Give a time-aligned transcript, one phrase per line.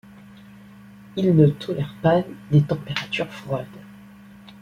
[1.15, 3.67] Il ne tolère pas les températures froides.